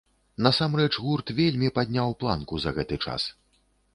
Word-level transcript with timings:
Насамрэч, 0.45 0.89
гурт 1.03 1.27
вельмі 1.41 1.69
падняў 1.77 2.15
планку 2.23 2.53
за 2.63 2.75
гэты 2.79 3.01
час. 3.07 3.29